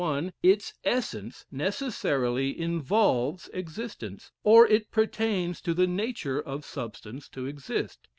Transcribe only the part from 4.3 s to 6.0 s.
or it pertains to the